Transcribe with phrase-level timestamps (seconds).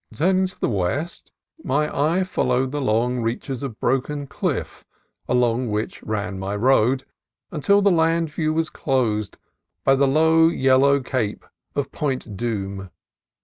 [0.15, 1.31] Turning to the west,
[1.63, 4.83] my eye followed the long reaches of broken cliff
[5.27, 7.03] along which ran my road,
[7.51, 9.37] until the land view was closed
[9.83, 11.45] by the low yellow cape
[11.75, 12.89] of Point Dume.